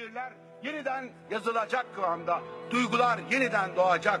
Şiirler 0.00 0.32
yeniden 0.62 1.08
yazılacak 1.30 1.86
kıvamda. 1.94 2.40
Duygular 2.70 3.18
yeniden 3.30 3.76
doğacak. 3.76 4.20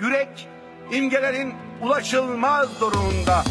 Yürek 0.00 0.48
imgelerin 0.92 1.54
ulaşılmaz 1.82 2.80
durumunda. 2.80 3.42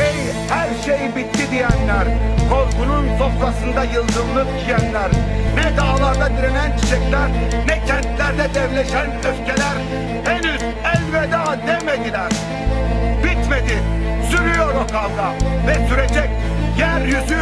Ey 0.00 0.32
her 0.48 0.82
şey 0.82 1.16
bitti 1.16 1.50
diyenler, 1.50 2.08
korkunun 2.50 3.18
sofrasında 3.18 3.84
yıldızlık 3.84 4.46
yiyenler, 4.62 5.10
ne 5.54 5.76
dağlarda 5.76 6.36
direnen 6.36 6.76
çiçekler, 6.76 7.28
ne 7.66 7.84
kentlerde 7.86 8.54
devleşen 8.54 9.10
öfkeler, 9.18 9.76
henüz 10.24 10.62
elveda 10.62 11.58
demediler. 11.66 12.32
Bitmedi, 13.24 13.82
sürüyor 14.30 14.74
o 14.74 14.86
kavga 14.92 15.34
ve 15.66 15.88
sürecek 15.88 16.30
yeryüzü 16.78 17.37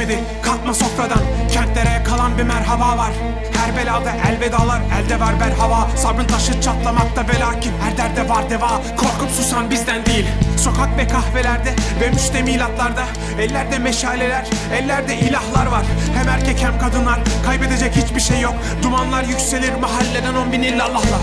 bitmedi 0.00 0.24
kalkma 0.42 0.74
sofradan. 0.74 1.18
Kentlere 1.52 2.04
kalan 2.04 2.38
bir 2.38 2.42
merhaba 2.42 2.98
var. 2.98 3.10
Her 3.56 3.76
belada 3.76 4.10
elvedalar 4.30 4.80
elde 5.00 5.20
var 5.20 5.40
berhava. 5.40 5.88
Sabrın 5.96 6.26
taşı 6.26 6.60
çatlamakta 6.60 7.22
ve 7.28 7.40
lakin 7.40 7.72
Her 7.82 7.96
derde 7.96 8.28
var 8.28 8.50
deva. 8.50 8.68
Korkup 8.96 9.30
susan 9.30 9.70
bizden 9.70 10.06
değil. 10.06 10.26
Sokak 10.58 10.98
ve 10.98 11.08
kahvelerde 11.08 11.74
ve 12.00 12.10
müştemilatlarda 12.10 13.04
Ellerde 13.38 13.78
meşaleler 13.78 14.46
ellerde 14.72 15.18
ilahlar 15.18 15.66
var. 15.66 15.84
Hem 16.14 16.28
erkek 16.28 16.62
hem 16.62 16.78
kadınlar 16.78 17.20
Kaybedecek 17.46 17.96
hiçbir 17.96 18.20
şey 18.20 18.40
yok. 18.40 18.54
Dumanlar 18.82 19.24
yükselir 19.24 19.74
mahalleden 19.74 20.34
on 20.34 20.52
bin 20.52 20.62
illallahla 20.62 21.18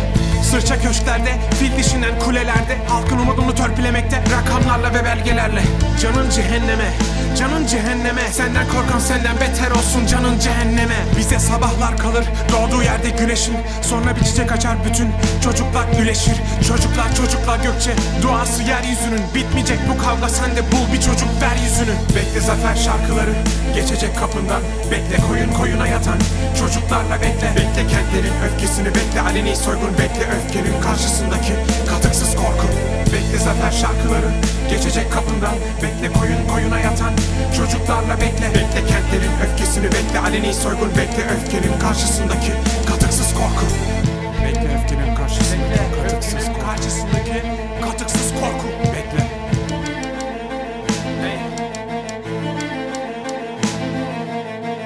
Sırça 0.51 0.81
köşklerde, 0.81 1.29
fil 1.59 1.77
dişinden 2.07 2.19
kulelerde 2.19 2.77
Halkın 2.87 3.17
umudunu 3.17 3.55
törpülemekte 3.55 4.23
Rakamlarla 4.31 4.93
ve 4.93 5.05
belgelerle. 5.05 5.61
Canın 6.01 6.29
cehenneme, 6.29 6.93
canın 7.39 7.67
cehenneme. 7.67 8.21
Senden 8.31 8.67
korkan 8.67 8.99
senden 8.99 9.35
beter 9.35 9.71
olsun 9.71 10.05
canın 10.05 10.39
cehenneme. 10.39 10.95
Bize 11.17 11.39
sabahlar 11.39 11.97
kalır 11.97 12.25
doğduğu 12.51 12.83
yerde 12.83 13.09
güneşin. 13.09 13.55
Sonra 13.81 14.15
bir 14.15 14.23
çiçek 14.23 14.51
açar 14.51 14.75
bütün 14.85 15.07
çocuklar 15.43 15.85
üleşir 16.01 16.35
Çocuklar 16.67 17.15
çocuklar 17.15 17.59
gökçe 17.63 17.91
duası 18.21 18.63
yeryüzünün. 18.63 19.23
Bitmeyecek 19.35 19.79
bu 19.89 20.03
kavga 20.03 20.29
sen 20.29 20.55
de 20.55 20.61
bul 20.71 20.93
bir 20.93 21.01
çocuk 21.01 21.29
ver 21.41 21.55
yüzünü. 21.63 21.95
Bekle 22.15 22.39
zafer 22.39 22.75
şarkıları 22.75 23.33
geçecek 23.75 24.17
kapından. 24.19 24.61
Bekle 24.91 25.17
koyun 25.27 25.53
koyuna 25.53 25.87
yatan 25.87 26.19
çocuklarla 26.59 27.15
bekle 27.21 27.49
Bekle 27.55 27.66
kentlerin 28.07 28.33
öfkesini 28.45 28.87
bekle 28.87 29.21
aleni 29.21 29.55
soygun 29.55 29.91
bekle. 29.91 30.25
Öfkenin 30.37 30.81
karşısındaki 30.81 31.53
katıksız 31.89 32.35
korku. 32.35 32.67
Bekle 33.13 33.37
zafer 33.37 33.71
şarkıları 33.71 34.31
geçecek 34.69 35.11
kapından. 35.11 35.55
Bekle 35.83 36.19
koyun 36.19 36.47
koyuna 36.47 36.79
yatan 36.79 37.13
çocuklarla 37.57 38.21
bekle. 38.21 38.47
Bekle 38.49 38.87
kentlerin 38.87 39.31
öfkesini 39.45 39.85
bekle 39.85 40.19
aleni 40.19 40.53
soygun 40.53 40.89
bekle. 40.89 41.23
Öfkenin 41.35 41.79
karşısındaki 41.79 42.51
katıksız 42.87 43.33
korku. 43.33 43.65
Bekle 44.43 44.77
öfkenin 44.77 45.15
karşısındaki 45.15 45.79
katıksız 46.03 46.45
korku. 46.45 46.65
karşısındaki 46.65 47.43
katıksız 47.81 48.33
korku. 48.33 48.67
Bekle. 48.93 49.27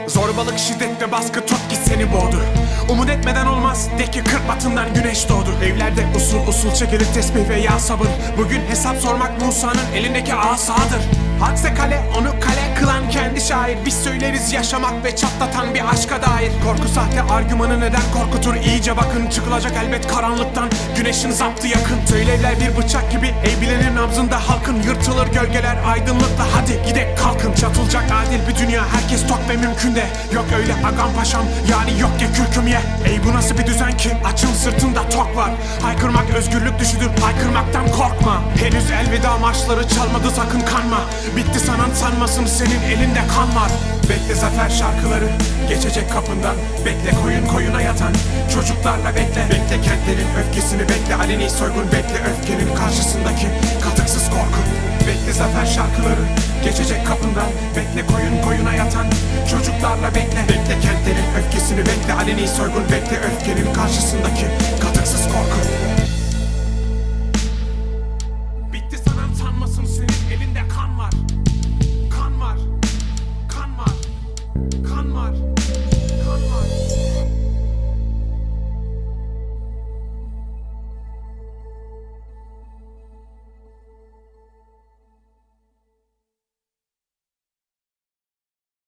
Zorbalık, 0.08 0.60
şiddet 0.60 1.02
ve 1.02 1.12
baskı 1.12 1.40
tut 1.40 1.70
ki 1.70 1.76
seni 1.86 2.12
boğdu 2.14 2.61
Umut 2.92 3.10
etmeden 3.10 3.46
olmaz, 3.46 3.90
de 4.00 4.12
ki 4.12 4.24
kırk 4.24 4.48
batından 4.48 4.94
güneş 4.94 5.30
doğdu. 5.30 5.50
Evlerde 5.64 6.06
usul 6.16 6.48
usul 6.48 6.74
çekilir 6.74 7.06
tesbih 7.14 7.50
ve 7.50 7.60
yağ 7.60 7.80
sabır. 7.80 8.08
Bugün 8.38 8.62
hesap 8.70 8.98
sormak 8.98 9.42
Musa'nın 9.42 9.92
elindeki 9.96 10.34
asadır. 10.34 11.02
Hadse 11.40 11.74
kale, 11.74 12.02
onu 12.18 12.30
kale 12.40 12.76
kılan 12.80 13.10
kendi 13.10 13.42
şair. 13.42 13.78
Biz 13.86 13.94
söyleriz 13.94 14.54
yaşamak 14.54 15.04
ve 15.04 15.16
çatlatan 15.16 15.74
bir 15.74 15.90
aşka 15.90 16.22
dair. 16.22 16.52
Korku 16.66 16.88
sahte 16.88 17.22
argümanı 17.34 17.80
neden 17.80 18.02
korkutur? 18.14 18.56
İyice 18.56 18.98
bakın 18.98 19.30
Çıkılacak 19.30 19.74
elbet 19.86 20.08
karanlıktan, 20.08 20.70
güneşin 20.98 21.32
zaptı 21.32 21.68
yakın. 21.68 22.06
Söylevler 22.10 22.56
bir 22.60 22.78
bıçak 22.78 23.12
gibi, 23.12 23.34
ey 23.44 23.62
bilenir 23.62 23.96
nabzında 23.96 24.50
halkın. 24.50 24.84
Yırtılır 24.84 25.28
gölgeler 25.28 25.78
aydınlıkla. 25.88 26.46
Hadi 26.54 26.88
gidek 26.88 27.18
kalkın. 27.18 27.54
Çatılacak 27.54 28.11
adil 28.32 28.48
bir 28.48 28.68
dünya, 28.68 28.84
herkes 28.88 29.28
tok 29.28 29.40
ve 29.50 29.56
mümkün 29.58 29.96
de. 29.96 30.06
Yok 30.34 30.46
öyle 30.58 30.74
agam 30.74 31.14
paşam, 31.18 31.42
yani 31.72 32.00
yok 32.00 32.12
ya 32.22 32.28
kürküm 32.34 32.68
ye 32.68 32.80
Ey 33.06 33.20
bu 33.26 33.34
nasıl 33.34 33.58
bir 33.58 33.68
düzen 33.68 33.98
ki, 33.98 34.12
açın 34.26 34.54
sırtında 34.54 35.10
tok 35.10 35.36
var. 35.36 35.52
Haykırmak 35.82 36.30
özgürlük 36.36 36.80
düşüdür, 36.80 37.10
haykırmaktan 37.22 37.88
korkma. 37.88 38.42
Henüz 38.60 38.92
elveda 38.92 39.38
marşları 39.38 39.88
çalmadı 39.88 40.32
sakın 40.36 40.62
kanma. 40.62 41.02
Bitti 41.36 41.60
sanan 41.60 41.94
sanmasın 41.94 42.46
senin 42.46 42.82
elinde 42.82 43.22
kan 43.36 43.56
var. 43.62 43.72
Bekle 44.10 44.36
zafer 44.36 44.70
şarkıları 44.70 45.30
geçecek 45.70 45.91
kapından 46.10 46.56
Bekle 46.86 47.12
koyun 47.22 47.46
koyuna 47.46 47.82
yatan. 47.82 48.14
Çocuklarla 48.54 49.16
bekle 49.16 49.44
Bekle 49.50 49.82
kentlerin 49.82 50.28
öfkesini 50.40 50.82
bekle. 50.82 51.16
Aleni 51.16 51.50
soygun 51.50 51.86
bekle 51.92 52.20
öfkenin 52.30 52.76
karşısındaki 52.76 53.48
katıksız 53.84 54.30
korku. 54.30 54.62
Bekle 55.08 55.34
zafer 55.34 55.66
şarkıları 55.66 56.26
geçecek 56.64 57.08
kapından. 57.08 57.50
Bekle 57.76 58.02
koyun 58.14 58.42
koyuna 58.46 58.74
yatan. 58.74 59.06
Çocuklarla 59.52 60.10
bekle 60.16 60.42
Bekle 60.50 60.76
kentlerin 60.86 61.28
öfkesini 61.40 61.80
bekle. 61.80 62.14
Aleni 62.14 62.48
soygun 62.48 62.84
bekle 62.84 63.18
öfkenin 63.28 63.74
karşısındaki 63.74 64.41